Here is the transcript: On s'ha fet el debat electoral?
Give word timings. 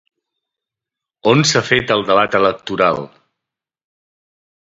On 1.31 1.45
s'ha 1.49 1.61
fet 1.67 1.93
el 1.97 2.01
debat 2.07 2.39
electoral? 2.41 2.99